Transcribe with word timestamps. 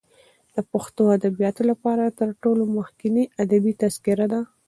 د 0.55 0.57
پښتو 0.71 1.03
ادبیاتو 1.17 1.61
لپاره 1.71 2.15
تر 2.19 2.29
ټولو 2.41 2.63
مخکنۍ 2.77 3.25
ادبي 3.43 3.73
تذکره 3.81 4.25
ده. 4.31 4.41